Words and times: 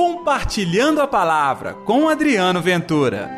Compartilhando 0.00 1.02
a 1.02 1.06
Palavra 1.06 1.74
com 1.74 2.08
Adriano 2.08 2.62
Ventura. 2.62 3.30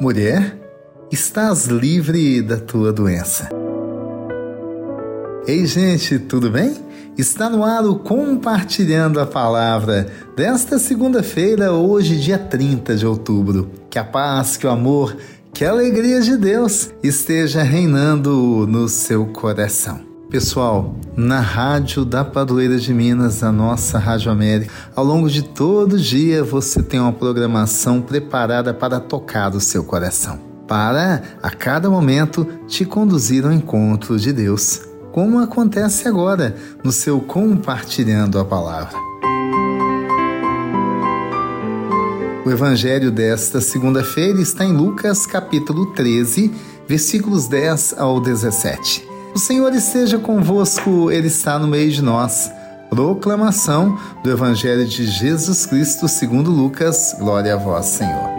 Mulher, 0.00 0.58
estás 1.12 1.66
livre 1.66 2.40
da 2.40 2.56
tua 2.56 2.90
doença. 2.90 3.50
Ei, 5.46 5.66
gente, 5.66 6.18
tudo 6.18 6.50
bem? 6.50 6.74
Está 7.18 7.50
no 7.50 7.62
ar 7.62 7.84
o 7.84 7.98
Compartilhando 7.98 9.20
a 9.20 9.26
Palavra 9.26 10.06
desta 10.34 10.78
segunda-feira, 10.78 11.70
hoje, 11.72 12.18
dia 12.18 12.38
30 12.38 12.96
de 12.96 13.06
outubro. 13.06 13.70
Que 13.90 13.98
a 13.98 14.04
paz, 14.04 14.56
que 14.56 14.66
o 14.66 14.70
amor, 14.70 15.16
que 15.56 15.64
a 15.64 15.70
alegria 15.70 16.20
de 16.20 16.36
Deus 16.36 16.90
esteja 17.02 17.62
reinando 17.62 18.66
no 18.68 18.90
seu 18.90 19.24
coração. 19.24 20.00
Pessoal, 20.28 20.94
na 21.16 21.40
Rádio 21.40 22.04
da 22.04 22.22
Padroeira 22.22 22.76
de 22.76 22.92
Minas, 22.92 23.42
a 23.42 23.50
nossa 23.50 23.98
Rádio 23.98 24.30
América, 24.30 24.70
ao 24.94 25.02
longo 25.02 25.30
de 25.30 25.42
todo 25.42 25.98
dia 25.98 26.44
você 26.44 26.82
tem 26.82 27.00
uma 27.00 27.10
programação 27.10 28.02
preparada 28.02 28.74
para 28.74 29.00
tocar 29.00 29.54
o 29.54 29.60
seu 29.60 29.82
coração, 29.82 30.38
para 30.68 31.22
a 31.42 31.48
cada 31.48 31.88
momento 31.88 32.46
te 32.68 32.84
conduzir 32.84 33.46
ao 33.46 33.52
encontro 33.52 34.18
de 34.18 34.34
Deus, 34.34 34.82
como 35.10 35.38
acontece 35.38 36.06
agora 36.06 36.54
no 36.84 36.92
seu 36.92 37.18
Compartilhando 37.18 38.38
a 38.38 38.44
Palavra. 38.44 39.15
O 42.46 42.50
evangelho 42.52 43.10
desta 43.10 43.60
segunda-feira 43.60 44.40
está 44.40 44.64
em 44.64 44.70
Lucas 44.70 45.26
capítulo 45.26 45.86
13, 45.86 46.54
versículos 46.86 47.48
10 47.48 47.96
ao 47.98 48.20
17. 48.20 49.04
O 49.34 49.38
Senhor 49.40 49.74
esteja 49.74 50.16
convosco, 50.16 51.10
Ele 51.10 51.26
está 51.26 51.58
no 51.58 51.66
meio 51.66 51.90
de 51.90 52.00
nós. 52.00 52.48
Proclamação 52.88 53.98
do 54.22 54.30
Evangelho 54.30 54.86
de 54.86 55.08
Jesus 55.08 55.66
Cristo 55.66 56.06
segundo 56.06 56.52
Lucas. 56.52 57.16
Glória 57.18 57.54
a 57.54 57.56
vós, 57.56 57.86
Senhor. 57.86 58.35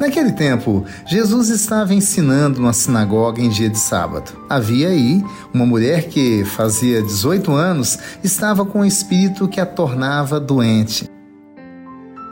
Naquele 0.00 0.32
tempo, 0.32 0.82
Jesus 1.06 1.50
estava 1.50 1.92
ensinando 1.92 2.58
numa 2.58 2.72
sinagoga 2.72 3.42
em 3.42 3.50
dia 3.50 3.68
de 3.68 3.78
sábado. 3.78 4.32
Havia 4.48 4.88
aí 4.88 5.22
uma 5.52 5.66
mulher 5.66 6.08
que 6.08 6.42
fazia 6.42 7.02
18 7.02 7.52
anos 7.52 7.98
estava 8.24 8.64
com 8.64 8.80
um 8.80 8.84
espírito 8.84 9.46
que 9.46 9.60
a 9.60 9.66
tornava 9.66 10.40
doente. 10.40 11.06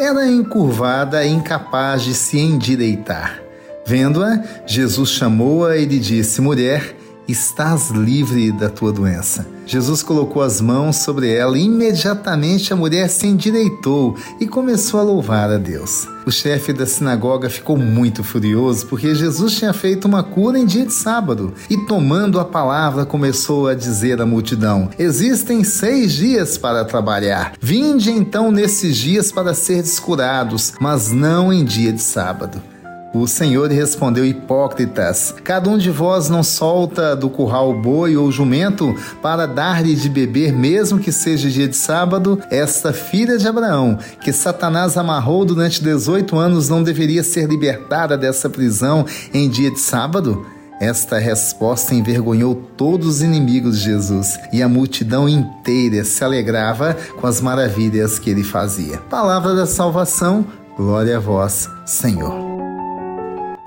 Era 0.01 0.27
encurvada 0.27 1.23
e 1.27 1.29
incapaz 1.29 2.03
de 2.03 2.15
se 2.15 2.39
endireitar. 2.39 3.39
Vendo-a, 3.85 4.43
Jesus 4.67 5.11
chamou-a 5.11 5.77
e 5.77 5.85
lhe 5.85 5.99
disse: 5.99 6.41
Mulher, 6.41 6.97
estás 7.29 7.91
livre 7.91 8.51
da 8.51 8.71
tua 8.71 8.93
doença. 8.93 9.47
Jesus 9.67 10.03
colocou 10.03 10.41
as 10.41 10.63
mãos 10.63 10.97
sobre 10.97 11.31
ela 11.31 11.59
e 11.59 11.65
imediatamente 11.65 12.73
a 12.73 12.77
mulher 12.77 13.11
se 13.11 13.27
endireitou 13.27 14.17
e 14.41 14.47
começou 14.47 14.99
a 14.99 15.03
louvar 15.03 15.51
a 15.51 15.59
Deus. 15.59 16.09
O 16.25 16.31
chefe 16.31 16.73
da 16.73 16.87
sinagoga 16.87 17.51
ficou 17.51 17.77
muito 17.77 18.25
furioso 18.25 18.87
porque 18.87 19.15
Jesus 19.15 19.53
tinha 19.53 19.75
feito 19.75 20.07
uma 20.07 20.23
cura 20.23 20.59
em 20.59 20.65
dia 20.65 20.87
de 20.87 20.95
sábado 20.95 21.53
e, 21.69 21.77
tomando 21.87 22.41
a 22.41 22.45
palavra, 22.47 23.05
começou 23.05 23.69
a 23.69 23.75
dizer 23.75 24.23
à 24.23 24.27
multidão: 24.27 24.89
Existem 24.99 25.63
seis 25.65 26.13
dias 26.13 26.57
para 26.57 26.85
trabalhar. 26.85 27.53
Vinde 27.61 28.11
então 28.11 28.51
nesses 28.51 28.97
dias 28.97 29.31
para 29.31 29.53
ser 29.53 29.85
curados, 30.01 30.73
mas 30.81 31.13
não 31.13 31.53
em 31.53 31.65
dia 31.65 31.93
de 31.93 32.03
sábado. 32.03 32.61
O 33.19 33.27
Senhor 33.27 33.69
respondeu: 33.69 34.25
Hipócritas, 34.25 35.35
cada 35.43 35.69
um 35.69 35.77
de 35.77 35.91
vós 35.91 36.29
não 36.29 36.45
solta 36.45 37.17
do 37.17 37.29
curral 37.29 37.75
boi 37.75 38.17
ou 38.17 38.31
jumento 38.31 38.95
para 39.21 39.45
dar-lhe 39.45 39.97
de 39.97 40.09
beber, 40.09 40.53
mesmo 40.53 41.01
que 41.01 41.11
seja 41.11 41.51
dia 41.51 41.67
de 41.67 41.77
sábado? 41.77 42.41
Esta 42.49 42.93
filha 42.93 43.37
de 43.37 43.49
Abraão, 43.49 43.99
que 44.21 44.33
Satanás 44.33 44.97
amarrou 44.97 45.45
durante 45.45 45.83
18 45.83 46.39
anos, 46.39 46.69
não 46.69 46.83
deveria 46.83 47.25
ser 47.25 47.49
libertada 47.49 48.17
dessa 48.17 48.49
prisão 48.49 49.05
em 49.35 49.49
dia 49.49 49.71
de 49.71 49.81
sábado? 49.81 50.47
Esta 50.81 51.19
resposta 51.19 51.93
envergonhou 51.93 52.55
todos 52.77 53.09
os 53.17 53.23
inimigos 53.23 53.79
de 53.79 53.87
Jesus 53.87 54.39
e 54.53 54.63
a 54.63 54.69
multidão 54.69 55.29
inteira 55.29 56.05
se 56.05 56.23
alegrava 56.23 56.97
com 57.21 57.27
as 57.27 57.41
maravilhas 57.41 58.17
que 58.17 58.31
ele 58.31 58.45
fazia. 58.45 58.99
Palavra 59.11 59.57
da 59.57 59.67
salvação, 59.67 60.47
glória 60.77 61.17
a 61.17 61.21
vós, 61.21 61.69
Senhor. 61.85 62.48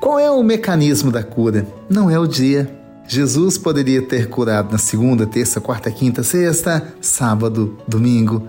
Qual 0.02 0.18
é 0.18 0.32
o 0.32 0.42
mecanismo 0.42 1.12
da 1.12 1.22
cura? 1.22 1.64
Não 1.88 2.10
é 2.10 2.18
o 2.18 2.26
dia. 2.26 2.68
Jesus 3.08 3.56
poderia 3.56 4.02
ter 4.02 4.30
curado 4.30 4.72
na 4.72 4.80
segunda, 4.80 5.28
terça, 5.28 5.62
quarta, 5.62 5.92
quinta, 5.92 6.24
sexta, 6.24 6.92
sábado, 7.00 7.78
domingo, 7.88 8.48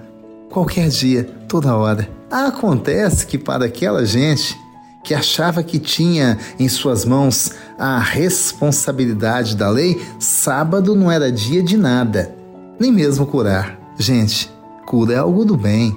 qualquer 0.50 0.88
dia, 0.88 1.24
toda 1.46 1.76
hora. 1.76 2.08
Acontece 2.30 3.26
que 3.26 3.36
para 3.36 3.66
aquela 3.66 4.06
gente 4.06 4.58
que 5.04 5.12
achava 5.12 5.62
que 5.62 5.78
tinha 5.78 6.38
em 6.58 6.70
suas 6.70 7.04
mãos 7.04 7.52
a 7.78 7.98
responsabilidade 7.98 9.54
da 9.54 9.68
lei, 9.68 10.00
sábado 10.18 10.94
não 10.94 11.12
era 11.12 11.30
dia 11.30 11.62
de 11.62 11.76
nada, 11.76 12.34
nem 12.80 12.90
mesmo 12.90 13.26
curar. 13.26 13.78
Gente, 13.98 14.50
cura 14.86 15.12
é 15.12 15.18
algo 15.18 15.44
do 15.44 15.58
bem, 15.58 15.94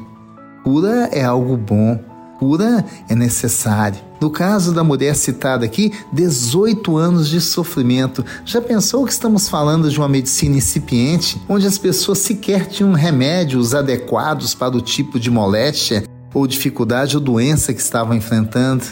cura 0.66 1.08
é 1.14 1.24
algo 1.24 1.56
bom 1.56 1.98
cura 2.40 2.86
é 3.10 3.16
necessária. 3.16 4.00
No 4.20 4.30
caso 4.30 4.74
da 4.74 4.84
mulher 4.84 5.16
citada 5.16 5.66
aqui, 5.66 5.94
18 6.12 6.98
anos 6.98 7.28
de 7.28 7.40
sofrimento. 7.42 8.26
Já 8.46 8.62
pensou 8.62 9.06
que 9.06 9.12
estamos 9.12 9.48
falando 9.50 9.90
de 9.90 9.98
uma 9.98 10.10
medicina 10.10 10.58
incipiente, 10.58 11.42
onde 11.48 11.68
as 11.68 11.78
pessoas 11.78 12.20
sequer 12.20 12.68
tinham 12.68 12.94
remédios 12.94 13.76
adequados 13.76 14.56
para 14.56 14.76
o 14.76 14.82
tipo 14.82 15.20
de 15.20 15.30
moléstia 15.30 16.04
ou 16.34 16.48
dificuldade 16.48 17.16
ou 17.16 17.22
doença 17.22 17.74
que 17.74 17.82
estavam 17.82 18.16
enfrentando? 18.16 18.84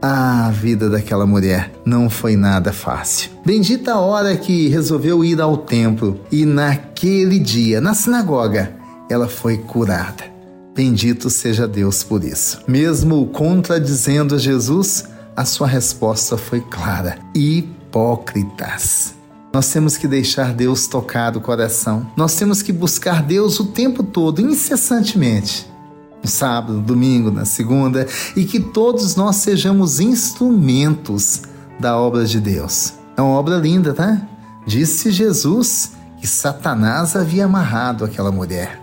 Ah, 0.00 0.48
a 0.48 0.50
vida 0.50 0.90
daquela 0.90 1.24
mulher 1.24 1.72
não 1.84 2.10
foi 2.10 2.36
nada 2.36 2.72
fácil. 2.72 3.30
Bendita 3.44 3.94
a 3.94 4.00
hora 4.00 4.36
que 4.36 4.68
resolveu 4.68 5.24
ir 5.24 5.40
ao 5.40 5.56
templo 5.56 6.20
e 6.30 6.44
naquele 6.44 7.38
dia, 7.38 7.80
na 7.80 7.94
sinagoga, 7.94 8.74
ela 9.08 9.28
foi 9.28 9.56
curada. 9.56 10.33
Bendito 10.74 11.30
seja 11.30 11.68
Deus 11.68 12.02
por 12.02 12.24
isso. 12.24 12.60
Mesmo 12.66 13.26
contradizendo 13.28 14.38
Jesus, 14.38 15.04
a 15.36 15.44
sua 15.44 15.68
resposta 15.68 16.36
foi 16.36 16.60
clara: 16.60 17.18
hipócritas. 17.34 19.14
Nós 19.52 19.68
temos 19.72 19.96
que 19.96 20.08
deixar 20.08 20.52
Deus 20.52 20.88
tocar 20.88 21.36
o 21.36 21.40
coração. 21.40 22.10
Nós 22.16 22.34
temos 22.34 22.60
que 22.60 22.72
buscar 22.72 23.22
Deus 23.22 23.60
o 23.60 23.66
tempo 23.66 24.02
todo, 24.02 24.40
incessantemente. 24.40 25.72
No 26.20 26.28
sábado, 26.28 26.72
no 26.72 26.82
domingo, 26.82 27.30
na 27.30 27.44
segunda, 27.44 28.08
e 28.34 28.44
que 28.44 28.58
todos 28.58 29.14
nós 29.14 29.36
sejamos 29.36 30.00
instrumentos 30.00 31.42
da 31.78 31.96
obra 31.96 32.24
de 32.24 32.40
Deus. 32.40 32.94
É 33.16 33.22
uma 33.22 33.38
obra 33.38 33.56
linda, 33.58 33.94
tá? 33.94 34.20
Disse 34.66 35.12
Jesus 35.12 35.92
que 36.18 36.26
Satanás 36.26 37.14
havia 37.14 37.44
amarrado 37.44 38.04
aquela 38.04 38.32
mulher. 38.32 38.80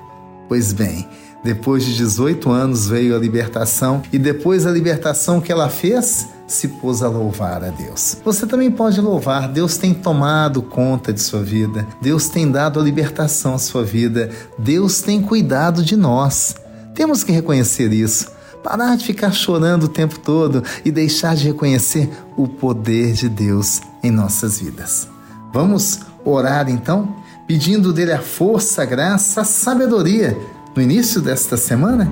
Pois 0.47 0.71
bem, 0.71 1.05
depois 1.43 1.83
de 1.83 1.95
18 1.95 2.51
anos 2.51 2.87
veio 2.87 3.15
a 3.15 3.19
libertação 3.19 4.01
e 4.13 4.19
depois 4.19 4.63
da 4.63 4.71
libertação 4.71 5.41
que 5.41 5.51
ela 5.51 5.69
fez, 5.69 6.27
se 6.47 6.67
pôs 6.67 7.01
a 7.01 7.07
louvar 7.07 7.63
a 7.63 7.69
Deus. 7.69 8.17
Você 8.23 8.45
também 8.45 8.69
pode 8.69 8.99
louvar, 9.01 9.47
Deus 9.47 9.77
tem 9.77 9.93
tomado 9.93 10.61
conta 10.61 11.11
de 11.13 11.21
sua 11.21 11.41
vida, 11.41 11.87
Deus 12.01 12.29
tem 12.29 12.51
dado 12.51 12.79
a 12.79 12.83
libertação 12.83 13.55
à 13.55 13.57
sua 13.57 13.83
vida, 13.83 14.29
Deus 14.57 15.01
tem 15.01 15.21
cuidado 15.21 15.83
de 15.83 15.95
nós. 15.95 16.55
Temos 16.93 17.23
que 17.23 17.31
reconhecer 17.31 17.91
isso. 17.93 18.29
Parar 18.61 18.95
de 18.95 19.05
ficar 19.05 19.31
chorando 19.31 19.85
o 19.85 19.89
tempo 19.89 20.19
todo 20.19 20.63
e 20.85 20.91
deixar 20.91 21.35
de 21.35 21.47
reconhecer 21.47 22.09
o 22.37 22.47
poder 22.47 23.13
de 23.13 23.27
Deus 23.27 23.81
em 24.03 24.11
nossas 24.11 24.59
vidas. 24.59 25.07
Vamos 25.51 26.01
orar 26.23 26.69
então, 26.69 27.15
pedindo 27.47 27.91
dele 27.91 28.11
a 28.11 28.21
força, 28.21 28.83
a 28.83 28.85
graça, 28.85 29.41
a 29.41 29.43
sabedoria 29.43 30.37
no 30.75 30.81
início 30.81 31.21
desta 31.21 31.57
semana? 31.57 32.09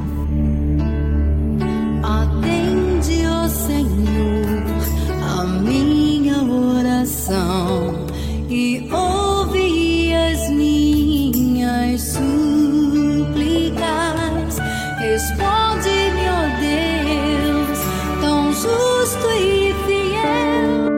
Atende, 2.04 3.26
ó 3.26 3.48
Senhor, 3.48 4.64
a 5.22 5.44
minha 5.46 6.44
oração 6.44 8.06
e 8.50 8.90
ouve 8.92 10.14
as 10.14 10.50
minhas 10.50 12.02
súplicas. 12.02 12.20
Responde-me, 15.00 16.30
ó 16.30 16.50
Deus, 16.60 17.80
tão 18.22 18.52
justo 18.52 19.28
e 19.40 19.74
fiel. 19.86 20.90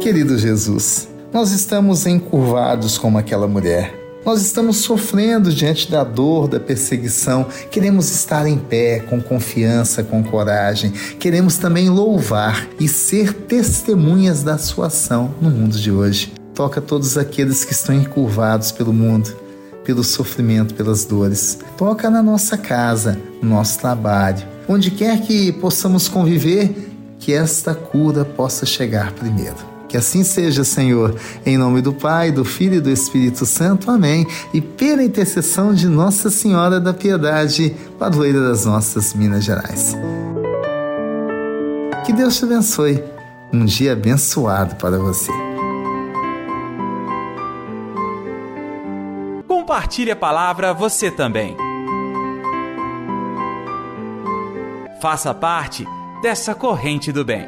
Querido 0.00 0.38
Jesus, 0.38 1.08
nós 1.32 1.50
estamos 1.50 2.06
encurvados 2.06 2.96
como 2.96 3.18
aquela 3.18 3.48
mulher 3.48 3.97
Nós 4.24 4.42
estamos 4.42 4.78
sofrendo 4.78 5.52
diante 5.52 5.90
da 5.90 6.04
dor, 6.04 6.48
da 6.48 6.60
perseguição. 6.60 7.46
Queremos 7.70 8.10
estar 8.10 8.46
em 8.46 8.58
pé, 8.58 9.00
com 9.00 9.20
confiança, 9.22 10.02
com 10.02 10.22
coragem. 10.22 10.90
Queremos 11.18 11.56
também 11.56 11.88
louvar 11.88 12.68
e 12.78 12.88
ser 12.88 13.32
testemunhas 13.32 14.42
da 14.42 14.58
sua 14.58 14.88
ação 14.88 15.34
no 15.40 15.50
mundo 15.50 15.78
de 15.78 15.90
hoje. 15.90 16.32
Toca 16.54 16.80
todos 16.80 17.16
aqueles 17.16 17.64
que 17.64 17.72
estão 17.72 17.94
encurvados 17.94 18.72
pelo 18.72 18.92
mundo, 18.92 19.34
pelo 19.84 20.04
sofrimento, 20.04 20.74
pelas 20.74 21.04
dores. 21.04 21.60
Toca 21.76 22.10
na 22.10 22.22
nossa 22.22 22.58
casa, 22.58 23.18
no 23.40 23.50
nosso 23.50 23.78
trabalho. 23.78 24.44
Onde 24.68 24.90
quer 24.90 25.22
que 25.22 25.52
possamos 25.52 26.08
conviver, 26.08 26.90
que 27.18 27.32
esta 27.32 27.74
cura 27.74 28.24
possa 28.24 28.66
chegar 28.66 29.12
primeiro. 29.12 29.77
Que 29.88 29.96
assim 29.96 30.22
seja, 30.22 30.64
Senhor, 30.64 31.18
em 31.46 31.56
nome 31.56 31.80
do 31.80 31.94
Pai, 31.94 32.30
do 32.30 32.44
Filho 32.44 32.74
e 32.76 32.80
do 32.80 32.90
Espírito 32.90 33.46
Santo. 33.46 33.90
Amém. 33.90 34.26
E 34.52 34.60
pela 34.60 35.02
intercessão 35.02 35.72
de 35.72 35.88
Nossa 35.88 36.28
Senhora 36.28 36.78
da 36.78 36.92
Piedade, 36.92 37.74
padroeira 37.98 38.40
das 38.40 38.66
nossas 38.66 39.14
Minas 39.14 39.44
Gerais. 39.44 39.96
Que 42.04 42.12
Deus 42.12 42.36
te 42.36 42.44
abençoe. 42.44 43.02
Um 43.52 43.64
dia 43.64 43.94
abençoado 43.94 44.76
para 44.76 44.98
você. 44.98 45.32
Compartilhe 49.46 50.10
a 50.10 50.16
palavra 50.16 50.74
você 50.74 51.10
também. 51.10 51.56
Faça 55.00 55.32
parte 55.32 55.86
dessa 56.20 56.54
corrente 56.54 57.12
do 57.12 57.24
bem. 57.24 57.46